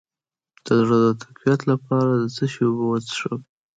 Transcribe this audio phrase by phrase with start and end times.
[0.65, 3.39] د زړه د تقویت لپاره د څه شي اوبه وڅښم؟